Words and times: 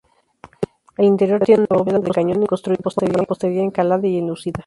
El 0.97 1.05
interior 1.05 1.43
tiene 1.45 1.67
una 1.69 1.77
bóveda 1.77 1.99
de 1.99 2.09
cañón 2.09 2.41
y 2.41 2.47
construido 2.47 2.81
con 2.91 3.11
mampostería 3.11 3.61
encalada 3.61 4.07
y 4.07 4.17
enlucida. 4.17 4.59